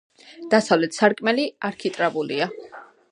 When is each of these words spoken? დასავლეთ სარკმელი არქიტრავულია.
დასავლეთ 0.53 0.97
სარკმელი 0.99 1.45
არქიტრავულია. 1.71 2.49